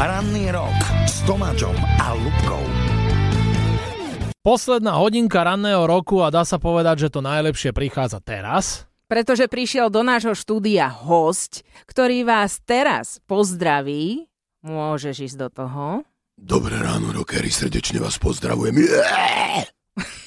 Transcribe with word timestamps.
Ranný 0.00 0.48
rok 0.48 0.80
s 1.04 1.20
Tomáčom 1.28 1.76
a 1.76 2.16
Lubkou. 2.16 2.64
Posledná 4.40 4.96
hodinka 4.96 5.44
ranného 5.44 5.84
roku 5.84 6.24
a 6.24 6.32
dá 6.32 6.40
sa 6.40 6.56
povedať, 6.56 7.04
že 7.04 7.12
to 7.12 7.20
najlepšie 7.20 7.76
prichádza 7.76 8.24
teraz. 8.24 8.88
Pretože 9.12 9.44
prišiel 9.44 9.92
do 9.92 10.00
nášho 10.00 10.32
štúdia 10.32 10.88
host, 10.88 11.68
ktorý 11.84 12.24
vás 12.24 12.64
teraz 12.64 13.20
pozdraví. 13.28 14.24
Môžeš 14.64 15.20
ísť 15.20 15.36
do 15.36 15.48
toho. 15.52 15.84
Dobré 16.32 16.80
ráno, 16.80 17.12
rokery, 17.12 17.52
srdečne 17.52 18.00
vás 18.00 18.16
pozdravujem. 18.16 18.80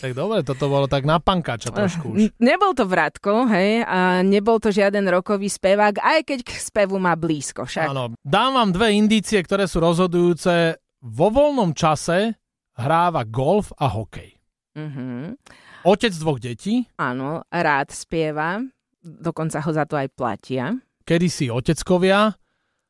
Tak 0.03 0.11
dobre, 0.11 0.43
toto 0.43 0.67
bolo 0.67 0.83
tak 0.83 1.07
na 1.07 1.15
pankača 1.15 1.71
trošku 1.71 2.11
už. 2.11 2.35
Nebol 2.35 2.75
to 2.75 2.83
Vratko, 2.83 3.47
hej, 3.47 3.87
a 3.87 4.19
nebol 4.19 4.59
to 4.59 4.67
žiaden 4.67 5.07
rokový 5.07 5.47
spevák, 5.47 5.95
aj 5.95 6.19
keď 6.27 6.39
k 6.43 6.51
spevu 6.59 6.99
má 6.99 7.15
blízko 7.15 7.63
však. 7.63 7.87
Áno, 7.87 8.11
dám 8.19 8.51
vám 8.51 8.69
dve 8.69 8.91
indície, 8.91 9.39
ktoré 9.39 9.63
sú 9.63 9.79
rozhodujúce. 9.79 10.75
Vo 10.99 11.27
voľnom 11.31 11.71
čase 11.71 12.35
hráva 12.75 13.23
golf 13.23 13.71
a 13.79 13.87
hokej. 13.87 14.35
Mhm. 14.75 15.39
Otec 15.83 16.11
dvoch 16.15 16.39
detí, 16.39 16.83
Áno, 16.95 17.43
rád 17.47 17.91
spieva, 17.91 18.59
dokonca 18.99 19.59
ho 19.59 19.71
za 19.71 19.83
to 19.83 19.95
aj 19.95 20.07
platia. 20.11 20.75
kedysi 21.03 21.47
oteckovia 21.47 22.31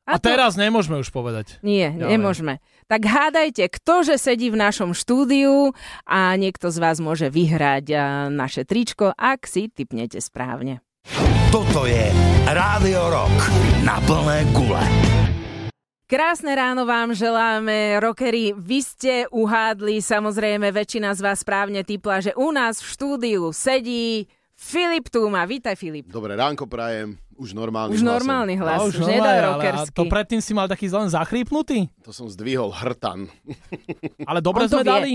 a, 0.03 0.19
to- 0.19 0.27
teraz 0.27 0.55
nemôžeme 0.55 0.99
už 0.99 1.09
povedať. 1.09 1.59
Nie, 1.63 1.91
Ďalej. 1.95 2.11
nemôžeme. 2.11 2.53
Tak 2.85 3.07
hádajte, 3.07 3.71
ktože 3.71 4.19
sedí 4.19 4.51
v 4.51 4.59
našom 4.59 4.91
štúdiu 4.91 5.71
a 6.03 6.35
niekto 6.35 6.67
z 6.67 6.77
vás 6.77 6.99
môže 6.99 7.31
vyhrať 7.31 7.85
a, 7.89 7.99
naše 8.27 8.67
tričko, 8.67 9.15
ak 9.15 9.47
si 9.47 9.71
typnete 9.71 10.19
správne. 10.19 10.83
Toto 11.47 11.83
je 11.83 12.11
Rádio 12.47 13.11
Rock 13.11 13.37
na 13.83 13.99
plné 14.03 14.43
gule. 14.51 14.83
Krásne 16.03 16.53
ráno 16.53 16.85
vám 16.85 17.15
želáme, 17.17 17.97
rockery. 17.97 18.53
Vy 18.53 18.79
ste 18.83 19.13
uhádli, 19.33 19.97
samozrejme 19.97 20.69
väčšina 20.69 21.09
z 21.15 21.19
vás 21.23 21.41
správne 21.41 21.81
typla, 21.81 22.21
že 22.21 22.35
u 22.37 22.53
nás 22.53 22.83
v 22.83 22.87
štúdiu 22.91 23.43
sedí 23.49 24.29
Filip 24.53 25.09
Túma. 25.09 25.41
Vítaj, 25.49 25.73
Filip. 25.73 26.13
Dobré 26.13 26.37
ránko 26.37 26.69
prajem, 26.69 27.17
už 27.37 27.53
normálny 27.53 27.97
Už 27.97 28.01
normálny 28.01 28.55
hlas, 28.57 28.79
A 28.79 28.85
už, 28.85 29.01
už 29.01 29.07
rockersky. 29.07 29.97
to 29.97 30.03
predtým 30.09 30.41
si 30.41 30.51
mal 30.53 30.67
taký 30.69 30.87
len 30.89 31.09
zachrípnutý. 31.09 31.89
To 32.05 32.11
som 32.13 32.29
zdvihol 32.29 32.69
hrtan. 32.71 33.29
Ale 34.29 34.39
dobre 34.41 34.69
sme 34.69 34.83
vie. 34.83 34.91
dali, 34.91 35.13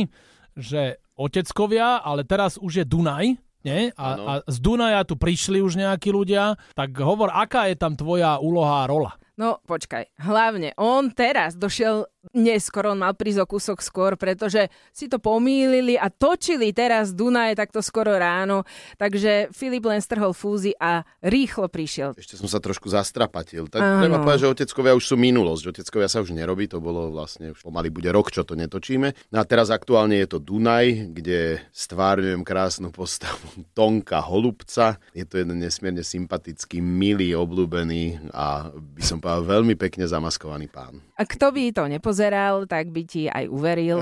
že 0.59 0.99
oteckovia, 1.15 2.03
ale 2.03 2.27
teraz 2.27 2.59
už 2.59 2.83
je 2.83 2.85
Dunaj. 2.87 3.39
Nie? 3.67 3.91
A, 3.99 4.07
a 4.19 4.33
z 4.47 4.59
Dunaja 4.63 5.03
tu 5.03 5.19
prišli 5.19 5.59
už 5.59 5.75
nejakí 5.75 6.15
ľudia. 6.15 6.55
Tak 6.79 6.95
hovor, 6.95 7.35
aká 7.35 7.67
je 7.67 7.75
tam 7.75 7.99
tvoja 7.99 8.39
úloha 8.39 8.87
a 8.87 8.89
rola? 8.89 9.13
No 9.39 9.63
počkaj, 9.67 10.19
hlavne 10.19 10.75
on 10.79 11.11
teraz 11.15 11.55
došiel 11.55 12.07
neskoro, 12.35 12.93
on 12.93 13.01
mal 13.01 13.15
prísť 13.15 13.41
o 13.45 13.47
kúsok 13.47 13.79
skôr, 13.81 14.19
pretože 14.19 14.69
si 14.91 15.07
to 15.07 15.23
pomýlili 15.23 15.95
a 15.95 16.11
točili 16.11 16.75
teraz 16.75 17.15
Dunaj 17.15 17.57
takto 17.57 17.81
skoro 17.81 18.15
ráno, 18.19 18.67
takže 19.01 19.49
Filip 19.55 19.87
len 19.87 20.03
strhol 20.03 20.35
fúzy 20.35 20.75
a 20.77 21.07
rýchlo 21.23 21.71
prišiel. 21.71 22.19
Ešte 22.19 22.37
som 22.37 22.51
sa 22.51 22.59
trošku 22.59 22.91
zastrapatil. 22.91 23.71
Tak 23.71 23.81
Áno. 23.81 24.03
treba 24.05 24.19
povedať, 24.21 24.41
že 24.45 24.53
oteckovia 24.53 24.93
už 24.99 25.05
sú 25.15 25.17
minulosť. 25.17 25.79
Oteckovia 25.79 26.09
sa 26.11 26.21
už 26.21 26.35
nerobí, 26.35 26.67
to 26.67 26.83
bolo 26.83 27.09
vlastne, 27.15 27.55
už 27.55 27.63
pomaly 27.65 27.89
bude 27.89 28.11
rok, 28.11 28.35
čo 28.35 28.43
to 28.43 28.59
netočíme. 28.59 29.15
No 29.33 29.37
a 29.41 29.45
teraz 29.47 29.71
aktuálne 29.71 30.19
je 30.19 30.29
to 30.29 30.39
Dunaj, 30.43 31.15
kde 31.15 31.63
stvárňujem 31.71 32.43
krásnu 32.43 32.91
postavu 32.91 33.47
Tonka 33.79 34.21
Holubca. 34.21 35.01
Je 35.15 35.25
to 35.25 35.41
jeden 35.41 35.63
nesmierne 35.63 36.03
sympatický, 36.03 36.83
milý, 36.83 37.33
obľúbený 37.39 38.33
a 38.35 38.71
by 38.75 39.03
som 39.03 39.23
povedal 39.23 39.47
veľmi 39.47 39.75
pekne 39.79 40.05
zamaskovaný 40.05 40.67
pán. 40.69 41.01
A 41.19 41.27
kto 41.27 41.51
by 41.51 41.75
to 41.75 41.83
nepozeral, 42.09 42.65
tak 42.65 42.89
by 42.89 43.03
ti 43.05 43.29
aj 43.29 43.45
uveril, 43.53 44.01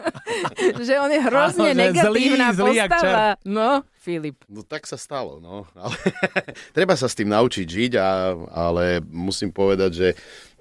že 0.88 0.96
on 0.96 1.12
je 1.12 1.20
hrozne 1.20 1.76
Áno, 1.76 1.80
negatívna 1.84 2.56
zlý, 2.56 2.88
postava. 2.88 3.36
No, 3.44 3.84
Filip. 4.00 4.40
No 4.48 4.64
tak 4.64 4.88
sa 4.88 4.96
stalo, 4.96 5.36
no. 5.44 5.68
Ale 5.76 5.92
treba 6.76 6.96
sa 6.96 7.04
s 7.04 7.12
tým 7.12 7.28
naučiť 7.28 7.68
žiť, 7.68 7.92
a, 8.00 8.32
ale 8.48 9.04
musím 9.12 9.52
povedať, 9.52 9.90
že 9.92 10.08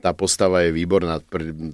tá 0.03 0.11
postava 0.11 0.67
je 0.67 0.75
výborná, 0.75 1.23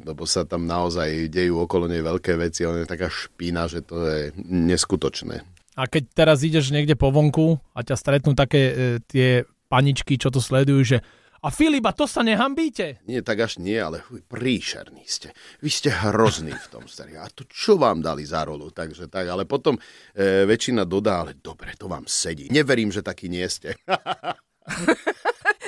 lebo 0.06 0.30
sa 0.30 0.46
tam 0.46 0.70
naozaj 0.70 1.34
dejú 1.34 1.66
okolo 1.66 1.90
nej 1.90 2.06
veľké 2.06 2.38
veci, 2.38 2.70
ona 2.70 2.86
je 2.86 2.94
taká 2.94 3.10
špína, 3.10 3.66
že 3.66 3.81
to 3.81 3.98
je 4.06 4.30
neskutočné. 4.46 5.42
A 5.74 5.90
keď 5.90 6.04
teraz 6.14 6.46
ideš 6.46 6.70
niekde 6.70 6.94
po 6.94 7.10
vonku 7.10 7.58
a 7.74 7.81
ťa 7.81 7.98
stretnú 7.98 8.38
také 8.38 8.62
e, 8.62 8.74
tie 9.10 9.42
paničky, 9.74 10.22
čo 10.22 10.30
to 10.30 10.38
sledujú, 10.38 10.86
že 10.86 10.98
a 11.44 11.52
Filipa, 11.52 11.92
to 11.92 12.08
sa 12.08 12.24
nehambíte. 12.24 13.04
Nie 13.04 13.20
tak 13.20 13.44
až 13.44 13.59
nie, 13.59 13.76
ale 13.76 14.00
príšerní 14.31 15.04
ste. 15.04 15.36
Vy 15.59 15.68
ste 15.68 15.92
hrozný 15.92 16.56
v 16.56 16.68
tom 16.72 16.88
starý. 16.88 17.20
A 17.20 17.28
to 17.28 17.44
čo 17.52 17.76
vám 17.76 18.00
dali 18.00 18.24
za 18.24 18.48
rolu? 18.48 18.72
Takže 18.72 19.12
tak, 19.12 19.28
ale 19.28 19.44
potom 19.44 19.76
e, 20.16 20.48
väčšina 20.48 20.88
dodá, 20.88 21.28
ale 21.28 21.36
dobre, 21.36 21.76
to 21.76 21.92
vám 21.92 22.08
sedí. 22.08 22.48
Neverím, 22.48 22.96
že 22.96 23.04
takí 23.04 23.28
nie 23.28 23.44
ste. 23.52 23.76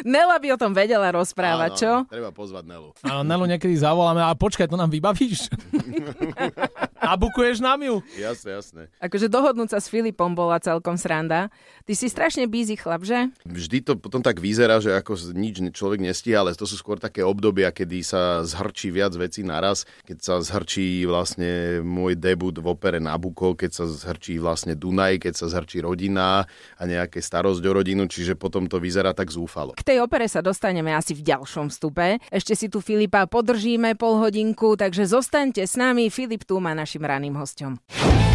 Nela 0.05 0.39
by 0.39 0.47
o 0.55 0.57
tom 0.59 0.71
vedela 0.71 1.11
rozprávať, 1.11 1.71
Áno, 1.75 1.79
čo? 1.79 1.91
Treba 2.07 2.31
pozvať 2.31 2.63
Nelu. 2.67 2.89
A 3.03 3.25
Nelu 3.25 3.43
niekedy 3.49 3.75
zavoláme, 3.75 4.21
a 4.23 4.31
počkaj, 4.37 4.69
to 4.71 4.79
nám 4.79 4.91
vybavíš? 4.93 5.51
Nabukuješ 6.99 7.59
nám 7.59 7.83
ju? 7.83 7.95
Jasné, 8.15 8.49
jasné. 8.55 8.81
Akože 9.03 9.27
dohodnúť 9.27 9.75
sa 9.75 9.79
s 9.83 9.91
Filipom 9.91 10.31
bola 10.31 10.57
celkom 10.63 10.95
sranda. 10.95 11.51
Ty 11.83 11.93
si 11.93 12.07
strašne 12.07 12.47
busy 12.47 12.79
chlap, 12.79 13.03
že? 13.03 13.29
Vždy 13.43 13.83
to 13.83 13.93
potom 13.99 14.23
tak 14.23 14.39
vyzerá, 14.39 14.79
že 14.79 14.95
ako 14.95 15.35
nič 15.35 15.59
človek 15.75 15.99
nestíha, 15.99 16.39
ale 16.41 16.55
to 16.55 16.63
sú 16.63 16.79
skôr 16.79 16.97
také 16.97 17.21
obdobia, 17.21 17.69
kedy 17.75 17.99
sa 18.01 18.41
zhrčí 18.47 18.89
viac 18.89 19.11
vecí 19.13 19.43
naraz, 19.43 19.83
keď 20.07 20.17
sa 20.23 20.35
zhrčí 20.39 21.03
vlastne 21.03 21.83
môj 21.83 22.15
debut 22.15 22.55
v 22.55 22.67
opere 22.71 23.03
Nabucco, 23.03 23.53
keď 23.53 23.71
sa 23.71 23.85
zhrčí 23.85 24.39
vlastne 24.39 24.73
Dunaj, 24.73 25.19
keď 25.27 25.33
sa 25.35 25.51
zhrčí 25.51 25.83
rodina 25.83 26.47
a 26.79 26.83
nejaké 26.87 27.19
starosť 27.19 27.61
o 27.61 27.71
rodinu, 27.75 28.07
čiže 28.07 28.39
potom 28.39 28.65
to 28.71 28.79
vyzerá 28.79 29.11
tak 29.11 29.29
zúfalo. 29.29 29.75
K 29.75 29.83
tej 29.83 29.99
opere 29.99 30.31
sa 30.31 30.39
dostaneme 30.39 30.95
asi 30.95 31.11
v 31.11 31.27
ďalšom 31.27 31.69
vstupe. 31.69 32.23
Ešte 32.31 32.55
si 32.55 32.67
tu 32.71 32.79
Filipa 32.79 33.27
podržíme 33.27 33.99
pol 33.99 34.19
hodinku, 34.21 34.79
takže 34.79 35.05
zostaňte 35.09 35.67
s 35.67 35.75
nami. 35.75 36.07
Filip 36.07 36.47
tu 36.47 36.57
má 36.63 36.71
našim 36.85 37.01
raným 37.01 37.33
hostom. 37.33 37.81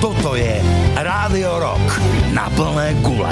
Toto 0.02 0.34
je 0.34 0.58
Rádio 0.98 1.62
Rock 1.62 1.86
na 2.34 2.50
plné 2.58 2.98
gule. 2.98 3.30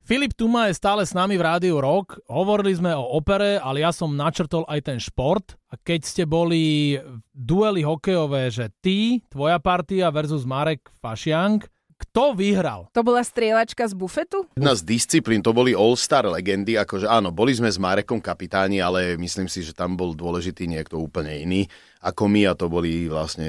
Filip 0.00 0.32
Tuma 0.32 0.72
je 0.72 0.80
stále 0.80 1.04
s 1.04 1.12
nami 1.12 1.36
v 1.36 1.44
Rádiu 1.44 1.76
Rock. 1.76 2.16
Hovorili 2.24 2.72
sme 2.72 2.96
o 2.96 3.04
opere, 3.20 3.60
ale 3.60 3.84
ja 3.84 3.92
som 3.92 4.16
načrtol 4.16 4.64
aj 4.64 4.80
ten 4.80 4.96
šport. 4.96 5.60
A 5.68 5.76
keď 5.76 6.08
ste 6.08 6.22
boli 6.24 6.96
duely 7.36 7.84
hokejové, 7.84 8.48
že 8.48 8.72
ty, 8.80 9.20
tvoja 9.28 9.60
partia 9.60 10.08
versus 10.08 10.48
Marek 10.48 10.88
Fašiank, 11.04 11.68
kto 12.08 12.32
vyhral? 12.32 12.88
To 12.96 13.04
bola 13.04 13.20
strieľačka 13.20 13.86
z 13.86 13.94
bufetu? 13.94 14.48
Jedna 14.56 14.72
z 14.72 14.82
disciplín, 14.88 15.44
to 15.44 15.52
boli 15.52 15.76
All-Star 15.76 16.26
legendy, 16.26 16.80
akože 16.80 17.06
áno, 17.06 17.28
boli 17.30 17.54
sme 17.54 17.68
s 17.68 17.78
Marekom 17.78 18.18
kapitáni, 18.18 18.82
ale 18.82 19.14
myslím 19.20 19.46
si, 19.46 19.62
že 19.62 19.76
tam 19.76 19.94
bol 19.94 20.16
dôležitý 20.16 20.66
niekto 20.66 20.98
úplne 20.98 21.44
iný 21.44 21.68
ako 22.02 22.26
my 22.26 22.50
a 22.50 22.58
to 22.58 22.66
boli 22.66 23.06
vlastne 23.06 23.46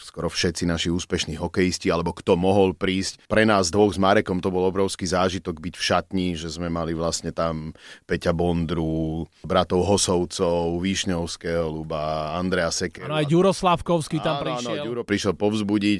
skoro 0.00 0.32
všetci 0.32 0.64
naši 0.64 0.88
úspešní 0.88 1.36
hokejisti, 1.36 1.92
alebo 1.92 2.16
kto 2.16 2.40
mohol 2.40 2.72
prísť. 2.72 3.28
Pre 3.28 3.44
nás 3.44 3.68
dvoch 3.68 3.92
s 3.92 4.00
Marekom 4.00 4.40
to 4.40 4.48
bol 4.48 4.64
obrovský 4.64 5.04
zážitok 5.04 5.60
byť 5.60 5.74
v 5.76 5.82
šatni, 5.84 6.28
že 6.32 6.48
sme 6.48 6.72
mali 6.72 6.96
vlastne 6.96 7.28
tam 7.28 7.76
Peťa 8.08 8.32
Bondru, 8.32 9.28
bratov 9.44 9.84
Hosovcov, 9.84 10.80
Výšňovského, 10.80 11.68
Luba, 11.68 12.32
Andrea 12.40 12.72
Sekeru. 12.72 13.12
Ano, 13.12 13.20
aj 13.20 13.28
Ďuro 13.28 13.52
Slavkovský 13.52 14.24
tam 14.24 14.40
áno, 14.40 14.44
prišiel. 14.48 14.80
Áno, 14.80 14.84
Ďuro 14.88 15.02
prišiel 15.04 15.34
povzbudiť. 15.36 15.98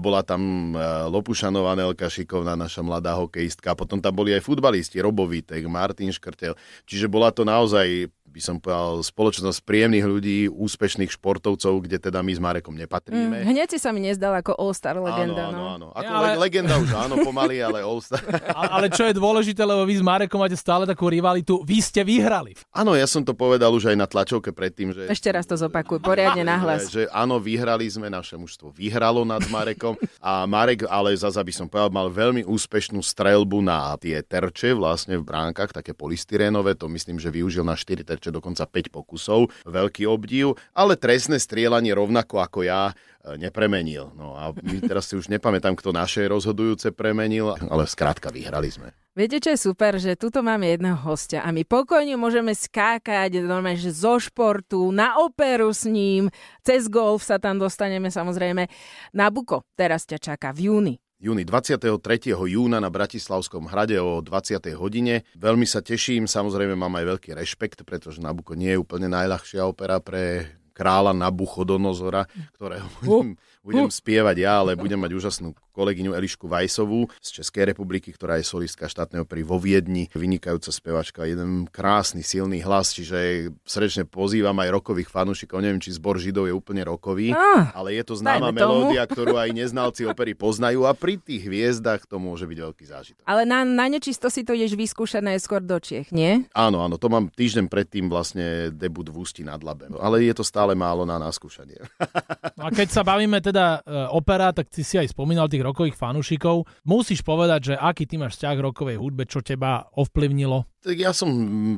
Bola 0.00 0.24
tam 0.24 0.72
e, 0.72 0.80
Lopušanová 1.12 1.76
Nelka 1.76 2.08
Šikovná, 2.08 2.56
naša 2.56 2.80
mladá 2.80 3.12
hokejistka. 3.20 3.76
Potom 3.76 4.00
tam 4.00 4.16
boli 4.16 4.32
aj 4.32 4.40
futbalisti, 4.40 4.96
Robo 5.04 5.28
Vítek, 5.28 5.68
Martin 5.68 6.08
Škrtel. 6.08 6.56
Čiže 6.88 7.12
bola 7.12 7.28
to 7.28 7.44
naozaj 7.44 8.08
by 8.28 8.40
som 8.40 8.56
povedal, 8.60 9.00
spoločnosť 9.00 9.58
príjemných 9.64 10.04
ľudí, 10.04 10.38
úspešných 10.46 11.10
športovcov, 11.10 11.72
kde 11.82 11.98
teda 11.98 12.20
my 12.20 12.32
s 12.32 12.40
Marekom 12.40 12.76
nepatríme. 12.76 13.42
Mm, 13.42 13.48
hneď 13.48 13.68
si 13.72 13.78
sa 13.80 13.90
mi 13.90 14.04
nezdal 14.04 14.36
ako 14.36 14.52
all-star 14.54 15.00
legenda. 15.00 15.48
áno, 15.48 15.56
áno, 15.56 15.58
no. 15.58 15.66
áno. 15.74 15.86
Ako 15.96 16.04
Ja, 16.04 16.12
ale- 16.14 16.28
le- 16.36 16.40
legenda 16.44 16.74
už 16.76 16.90
áno, 16.92 17.14
pomaly, 17.24 17.58
ale 17.58 17.80
All-Star. 17.80 18.20
A- 18.58 18.76
Ale 18.78 18.92
čo 18.92 19.08
je 19.08 19.16
dôležité, 19.16 19.64
lebo 19.64 19.82
vy 19.82 19.98
s 19.98 20.04
Marekom 20.04 20.38
máte 20.38 20.54
stále 20.54 20.84
takú 20.84 21.08
rivalitu, 21.08 21.64
vy 21.64 21.80
ste 21.80 22.04
vyhrali. 22.04 22.52
Áno, 22.70 22.92
ja 22.92 23.08
som 23.08 23.24
to 23.24 23.32
povedal 23.32 23.72
už 23.72 23.90
aj 23.90 23.96
na 23.96 24.06
tlačovke 24.06 24.52
predtým, 24.52 24.92
že... 24.92 25.08
Ešte 25.08 25.32
raz 25.32 25.48
to 25.48 25.56
zopakuj, 25.56 25.98
poriadne 25.98 26.44
nahlas. 26.44 26.92
Že, 26.92 26.92
že 26.92 27.02
áno, 27.10 27.40
vyhrali 27.40 27.88
sme, 27.88 28.12
naše 28.12 28.36
mužstvo 28.36 28.70
vyhralo 28.70 29.24
nad 29.24 29.40
Marekom 29.48 29.96
a 30.20 30.44
Marek, 30.44 30.84
ale 30.86 31.16
zase 31.16 31.40
by 31.40 31.52
som 31.54 31.66
povedal, 31.66 31.88
mal 31.90 32.08
veľmi 32.12 32.44
úspešnú 32.44 33.00
strelbu 33.00 33.64
na 33.64 33.96
tie 33.96 34.20
terče 34.20 34.76
vlastne 34.76 35.16
v 35.16 35.24
bránkach, 35.24 35.72
také 35.72 35.96
polystyrénové, 35.96 36.76
to 36.76 36.86
myslím, 36.90 37.16
že 37.16 37.32
využil 37.32 37.64
na 37.64 37.74
4 37.74 38.04
terče, 38.18 38.34
dokonca 38.34 38.66
5 38.66 38.90
pokusov, 38.90 39.54
veľký 39.62 40.10
obdiv, 40.10 40.58
ale 40.74 40.98
trestné 40.98 41.38
strieľanie 41.38 41.94
rovnako 41.94 42.42
ako 42.42 42.66
ja 42.66 42.90
e, 42.90 43.38
nepremenil. 43.38 44.10
No 44.18 44.34
a 44.34 44.50
my 44.50 44.82
teraz 44.82 45.06
si 45.06 45.14
už 45.14 45.30
nepamätám, 45.30 45.78
kto 45.78 45.94
naše 45.94 46.26
rozhodujúce 46.26 46.90
premenil, 46.90 47.54
ale 47.70 47.86
skrátka 47.86 48.34
vyhrali 48.34 48.74
sme. 48.74 48.90
Viete, 49.14 49.38
čo 49.38 49.54
je 49.54 49.58
super, 49.70 49.98
že 49.98 50.18
tuto 50.18 50.42
máme 50.42 50.66
jedného 50.66 50.98
hostia 50.98 51.46
a 51.46 51.54
my 51.54 51.62
pokojne 51.62 52.18
môžeme 52.18 52.54
skákať 52.54 53.38
normálne, 53.42 53.78
že 53.78 53.94
zo 53.94 54.18
športu, 54.18 54.90
na 54.90 55.22
operu 55.22 55.70
s 55.70 55.86
ním, 55.86 56.30
cez 56.66 56.90
golf 56.90 57.22
sa 57.22 57.38
tam 57.38 57.58
dostaneme 57.58 58.10
samozrejme. 58.10 58.66
Nabuko 59.14 59.66
teraz 59.74 60.06
ťa 60.06 60.18
čaká 60.34 60.50
v 60.50 60.70
júni. 60.70 60.94
Júni 61.18 61.42
23. 61.42 62.30
júna 62.30 62.78
na 62.78 62.90
Bratislavskom 62.90 63.66
hrade 63.66 63.98
o 63.98 64.22
20. 64.22 64.62
hodine. 64.78 65.26
Veľmi 65.34 65.66
sa 65.66 65.82
teším, 65.82 66.30
samozrejme 66.30 66.78
mám 66.78 66.94
aj 66.94 67.18
veľký 67.18 67.30
rešpekt, 67.34 67.82
pretože 67.82 68.22
Nabuko 68.22 68.54
nie 68.54 68.74
je 68.74 68.78
úplne 68.78 69.10
najľahšia 69.10 69.66
opera 69.66 69.98
pre 69.98 70.54
kráľa 70.78 71.10
Nabuchodonozora, 71.10 72.30
ktorého 72.54 72.86
budem, 73.02 73.34
budem 73.66 73.90
spievať 73.90 74.36
ja, 74.38 74.62
ale 74.62 74.78
budem 74.78 75.02
mať 75.02 75.12
úžasnú 75.18 75.50
kolegyňu 75.78 76.10
Elišku 76.10 76.50
Vajsovú 76.50 77.06
z 77.22 77.38
Českej 77.38 77.70
republiky, 77.70 78.10
ktorá 78.10 78.34
je 78.34 78.50
solistka 78.50 78.90
štátneho 78.90 79.22
pri 79.22 79.46
vo 79.46 79.62
Viedni, 79.62 80.10
vynikajúca 80.10 80.74
spevačka, 80.74 81.22
jeden 81.22 81.70
krásny, 81.70 82.26
silný 82.26 82.58
hlas, 82.66 82.90
čiže 82.90 83.54
srdečne 83.62 84.02
pozývam 84.02 84.58
aj 84.58 84.74
rokových 84.74 85.06
fanúšikov, 85.06 85.62
neviem, 85.62 85.78
či 85.78 85.94
zbor 85.94 86.18
Židov 86.18 86.50
je 86.50 86.54
úplne 86.54 86.82
rokový, 86.82 87.30
Ah, 87.30 87.70
ale 87.78 87.94
je 87.94 88.02
to 88.02 88.18
známa 88.18 88.50
dajme 88.50 88.58
tomu. 88.58 88.90
melódia, 88.90 89.06
ktorú 89.06 89.38
aj 89.38 89.50
neznalci 89.54 90.02
opery 90.02 90.34
poznajú 90.34 90.82
a 90.82 90.96
pri 90.96 91.20
tých 91.20 91.46
hviezdach 91.46 92.02
to 92.08 92.18
môže 92.18 92.48
byť 92.48 92.58
veľký 92.58 92.84
zážitok. 92.88 93.22
Ale 93.22 93.46
na, 93.46 93.62
na 93.62 93.86
nečisto 93.86 94.26
si 94.26 94.42
to 94.42 94.56
ideš 94.56 94.74
vyskúšať 94.74 95.22
najskôr 95.22 95.62
do 95.62 95.76
Čiech, 95.78 96.10
nie? 96.10 96.48
Áno, 96.56 96.82
áno, 96.82 96.96
to 96.96 97.06
mám 97.06 97.28
týždeň 97.30 97.68
predtým 97.68 98.08
vlastne 98.08 98.72
debut 98.72 99.06
v 99.06 99.20
Ústí 99.20 99.44
nad 99.44 99.60
Labem, 99.60 99.92
ale 100.00 100.24
je 100.24 100.32
to 100.32 100.42
stále 100.42 100.72
málo 100.72 101.04
na 101.04 101.20
naskúšanie. 101.20 101.78
No 102.58 102.66
a 102.66 102.74
keď 102.74 102.90
sa 102.90 103.06
bavíme 103.06 103.38
teda 103.38 103.86
e, 103.86 104.10
opera, 104.10 104.50
tak 104.50 104.66
ty 104.66 104.82
si 104.82 104.98
aj 104.98 105.14
spomínal 105.14 105.46
tých 105.46 105.62
rokových 105.68 105.94
fanúšikov. 105.94 106.64
Musíš 106.82 107.20
povedať, 107.20 107.72
že 107.72 107.74
aký 107.76 108.08
ty 108.08 108.16
máš 108.16 108.40
vzťah 108.40 108.54
k 108.56 108.64
rokovej 108.64 108.96
hudbe, 108.96 109.28
čo 109.28 109.44
teba 109.44 109.84
ovplyvnilo? 109.94 110.64
Tak 110.78 110.94
ja 110.94 111.10
som 111.10 111.28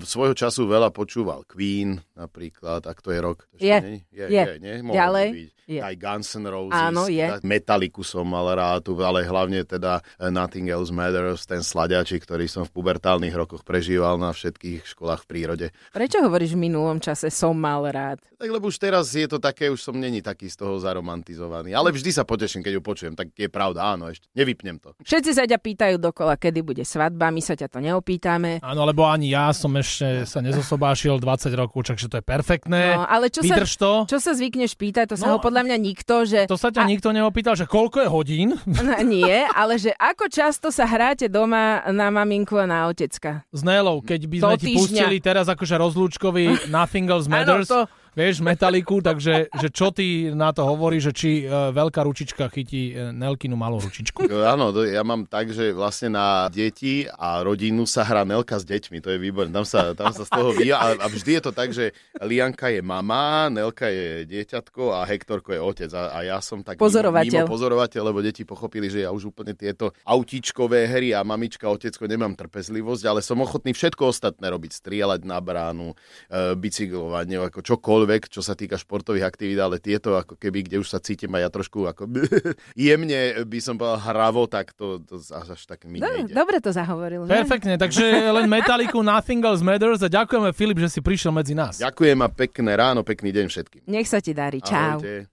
svojho 0.05 0.37
času 0.37 0.69
veľa 0.69 0.93
počúval 0.93 1.49
Queen 1.49 2.05
napríklad, 2.13 2.85
ak 2.85 3.01
to 3.01 3.11
je 3.11 3.19
rok. 3.19 3.49
Je. 3.57 3.73
nie? 3.81 4.05
je, 4.13 4.25
Je. 4.29 4.45
je 4.45 4.57
nie? 4.61 4.75
Mohlo 4.85 4.97
Ďalej. 5.01 5.27
by 5.27 5.37
byť. 5.41 5.51
Je. 5.71 5.79
Aj 5.79 5.95
Guns 5.95 6.35
N' 6.35 6.51
Roses, 6.51 6.75
Áno, 6.75 7.07
je. 7.07 7.23
tak 7.23 7.47
Metallicu 7.47 8.03
som 8.03 8.27
mal 8.27 8.43
rád, 8.59 8.91
ale 8.91 9.23
hlavne 9.23 9.63
teda 9.63 10.03
eh, 10.19 10.27
Nothing 10.27 10.67
Else 10.67 10.91
Matters, 10.91 11.47
ten 11.47 11.63
sladiačik, 11.63 12.27
ktorý 12.27 12.51
som 12.51 12.67
v 12.67 12.75
pubertálnych 12.75 13.31
rokoch 13.31 13.63
prežíval 13.63 14.19
na 14.19 14.35
všetkých 14.35 14.83
školách 14.83 15.23
v 15.25 15.29
prírode. 15.31 15.67
Prečo 15.95 16.27
hovoríš 16.27 16.59
v 16.59 16.67
minulom 16.67 16.99
čase 16.99 17.31
som 17.31 17.55
mal 17.55 17.87
rád? 17.87 18.19
Tak 18.35 18.51
lebo 18.51 18.67
už 18.67 18.83
teraz 18.83 19.15
je 19.15 19.31
to 19.31 19.39
také, 19.39 19.71
už 19.71 19.79
som 19.79 19.95
není 19.95 20.19
taký 20.19 20.51
z 20.51 20.59
toho 20.59 20.83
zaromantizovaný. 20.83 21.71
Ale 21.71 21.95
vždy 21.95 22.11
sa 22.11 22.27
poteším, 22.27 22.67
keď 22.67 22.73
ju 22.75 22.83
počujem, 22.83 23.15
tak 23.15 23.31
je 23.39 23.47
pravda, 23.47 23.70
áno, 23.75 24.09
ešte 24.09 24.27
nevypnem 24.33 24.77
to. 24.77 24.97
Všetci 24.99 25.31
sa 25.31 25.45
ťa 25.45 25.57
pýtajú 25.57 25.97
dokola, 25.97 26.35
kedy 26.35 26.61
bude 26.61 26.83
svadba, 26.83 27.29
my 27.29 27.39
sa 27.39 27.53
ťa 27.53 27.67
to 27.67 27.79
neopýtame. 27.79 28.59
Áno, 28.61 28.83
lebo 28.83 29.05
ani 29.05 29.31
ja 29.31 29.51
som 29.51 29.71
ešte 29.73 30.25
sa 30.25 30.41
nezosobášil 30.41 31.17
20 31.17 31.27
rokov, 31.55 31.85
takže 31.85 32.07
to 32.07 32.17
je 32.17 32.25
perfektné. 32.25 32.95
No, 32.95 33.05
ale 33.05 33.29
čo 33.29 33.43
sa, 33.43 33.55
to. 33.61 33.93
čo 34.07 34.19
sa 34.19 34.33
zvykneš 34.33 34.75
pýtať, 34.75 35.05
to 35.07 35.17
sa 35.17 35.27
No, 35.27 35.33
ho 35.33 35.39
podľa 35.39 35.63
mňa 35.63 35.77
nikto, 35.77 36.25
že... 36.25 36.47
To 36.47 36.55
sa 36.55 36.69
ťa 36.69 36.83
A- 36.83 36.89
nikto 36.89 37.11
neopýtal, 37.11 37.55
že 37.55 37.65
koľko 37.65 38.01
je 38.01 38.09
hodín? 38.09 38.49
No, 38.65 38.95
nie, 39.03 39.45
ale 39.51 39.77
že 39.77 39.93
ako 39.93 40.27
často 40.27 40.69
sa 40.69 40.85
hráte 40.85 41.27
doma 41.27 41.61
na 41.87 42.09
maminku 42.09 42.55
a 42.55 42.65
na 42.65 42.87
otecka? 42.87 43.45
S 43.49 43.61
Nélou, 43.61 44.01
keď 44.01 44.21
by 44.25 44.37
Do 44.37 44.47
sme 44.47 44.57
ti 44.57 44.67
týždňa. 44.69 44.79
pustili 45.05 45.17
teraz 45.19 45.47
akože 45.47 45.75
rozlúčkový 45.77 46.45
Nothing 46.69 47.07
Else 47.07 47.27
Matters, 47.27 47.69
Áno, 47.69 47.85
to- 47.85 47.89
vieš, 48.15 48.43
metaliku, 48.43 49.01
takže 49.01 49.49
že 49.51 49.69
čo 49.71 49.91
ty 49.95 50.31
na 50.35 50.51
to 50.51 50.67
hovoríš, 50.67 51.11
že 51.11 51.13
či 51.13 51.31
uh, 51.45 51.71
veľká 51.71 52.03
ručička 52.05 52.51
chytí 52.51 52.95
uh, 52.95 53.15
Nelkinu 53.15 53.55
malú 53.55 53.79
ručičku? 53.81 54.27
Áno, 54.31 54.75
ja 54.83 55.03
mám 55.07 55.27
tak, 55.27 55.51
že 55.51 55.75
vlastne 55.75 56.15
na 56.15 56.47
deti 56.51 57.07
a 57.07 57.43
rodinu 57.43 57.87
sa 57.87 58.07
hrá 58.07 58.23
Nelka 58.27 58.59
s 58.59 58.67
deťmi, 58.67 58.99
to 59.03 59.15
je 59.15 59.19
výborné, 59.19 59.51
tam 59.51 59.67
sa, 59.67 59.95
tam 59.95 60.11
sa 60.15 60.27
z 60.27 60.31
toho 60.31 60.51
vyja 60.55 60.77
a, 60.79 60.87
a 60.99 61.07
vždy 61.07 61.39
je 61.39 61.43
to 61.43 61.53
tak, 61.53 61.71
že 61.71 61.95
Lianka 62.21 62.69
je 62.69 62.83
mama, 62.83 63.49
Nelka 63.49 63.89
je 63.89 64.27
dieťatko 64.27 64.95
a 64.95 65.07
Hektorko 65.07 65.55
je 65.55 65.61
otec 65.61 65.91
a, 65.95 66.15
a 66.15 66.19
ja 66.27 66.39
som 66.43 66.61
tak 66.61 66.77
Pozorovateľ. 66.77 67.31
mimo, 67.31 67.47
mimo 67.47 67.53
pozorovateľ, 67.53 68.03
lebo 68.11 68.19
deti 68.21 68.43
pochopili, 68.45 68.91
že 68.91 69.07
ja 69.07 69.11
už 69.15 69.31
úplne 69.31 69.55
tieto 69.55 69.95
autíčkové 70.05 70.89
hry 70.91 71.15
a 71.15 71.23
mamička, 71.23 71.71
otecko 71.71 72.05
nemám 72.09 72.35
trpezlivosť, 72.35 73.05
ale 73.07 73.21
som 73.23 73.39
ochotný 73.41 73.73
všetko 73.73 74.11
ostatné 74.11 74.51
robiť, 74.51 74.73
strieľať 74.75 75.21
na 75.23 75.39
bránu, 75.39 75.95
e, 75.95 76.55
bicyklovať, 76.59 77.25
neviem, 77.31 77.47
ako 77.47 77.61
čokoľvek, 77.63 78.00
čo 78.31 78.41
sa 78.45 78.55
týka 78.55 78.77
športových 78.77 79.27
aktivít, 79.27 79.59
ale 79.59 79.83
tieto 79.83 80.17
ako 80.17 80.37
keby, 80.37 80.67
kde 80.67 80.77
už 80.81 80.89
sa 80.89 80.99
cítim 81.03 81.33
aj 81.37 81.43
ja 81.47 81.51
trošku 81.51 81.89
ako 81.89 82.09
jemne 82.79 83.45
by 83.45 83.59
som 83.59 83.75
povedal 83.77 84.01
hravo, 84.01 84.47
tak 84.47 84.73
to, 84.77 85.01
to 85.03 85.19
až, 85.21 85.61
tak 85.67 85.85
mi 85.85 86.01
Do, 86.01 86.09
nejde. 86.09 86.33
dobre 86.33 86.61
to 86.61 86.71
zahovoril, 86.71 87.27
že? 87.27 87.33
Perfektne, 87.33 87.75
takže 87.77 88.05
len 88.31 88.47
metaliku 88.47 89.01
Nothing 89.01 89.43
Else 89.45 89.65
Matters 89.65 90.01
a 90.05 90.09
ďakujeme 90.09 90.51
Filip, 90.57 90.79
že 90.81 90.89
si 90.89 91.01
prišiel 91.01 91.35
medzi 91.35 91.53
nás. 91.53 91.81
Ďakujem 91.81 92.19
a 92.25 92.29
pekné 92.29 92.73
ráno, 92.77 93.05
pekný 93.05 93.33
deň 93.35 93.47
všetkým. 93.51 93.83
Nech 93.89 94.09
sa 94.09 94.21
ti 94.23 94.33
darí. 94.33 94.61
Čau. 94.61 95.01
Ahojte. 95.01 95.29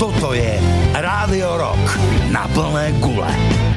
Toto 0.00 0.32
je 0.32 0.56
Rádio 0.96 1.60
Rock 1.60 1.84
na 2.32 2.48
plné 2.56 2.88
gule. 3.04 3.69